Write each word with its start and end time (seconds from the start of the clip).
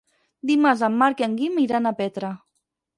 Dimarts 0.51 0.81
en 0.89 0.97
Marc 1.03 1.23
i 1.23 1.27
en 1.29 1.37
Guim 1.43 1.63
iran 1.69 1.87
a 1.87 1.95
Petra. 2.05 2.37